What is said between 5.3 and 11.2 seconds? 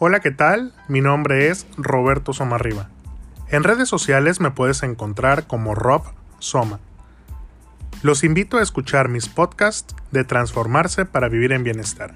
como Rob Soma. Los invito a escuchar mis podcasts de Transformarse